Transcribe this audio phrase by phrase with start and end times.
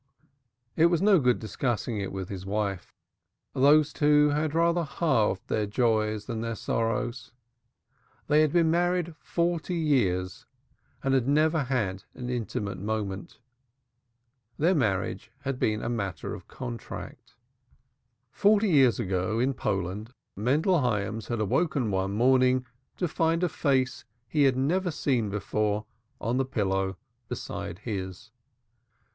[0.75, 2.95] It was of no good discussing it with his wife.
[3.53, 7.31] Those two had rather halved their joys than their sorrows.
[8.25, 10.47] They had been married forty years
[11.03, 13.37] and had never had an intimate moment.
[14.57, 17.35] Their marriage had been a matter of contract.
[18.31, 22.65] Forty years ago, in Poland, Mendel Hyams had awoke one morning
[22.97, 25.85] to find a face he had never seen before
[26.19, 26.97] on the pillow
[27.29, 28.31] beside his.